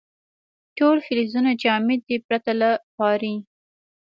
ټول 0.77 0.97
فلزونه 1.05 1.51
جامد 1.63 1.99
دي 2.07 2.17
پرته 2.27 2.51
له 2.61 2.69
پارې. 2.95 3.35